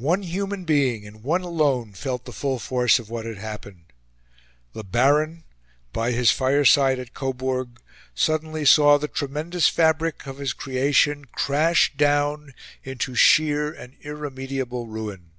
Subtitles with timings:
[0.00, 3.84] One human being, and one alone, felt the full force of what had happened.
[4.72, 5.44] The Baron,
[5.92, 7.80] by his fireside at Coburg,
[8.16, 15.30] suddenly saw the tremendous fabric of his creation crash down into sheer and irremediable ruin.